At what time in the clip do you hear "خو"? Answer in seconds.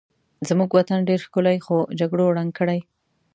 1.65-1.77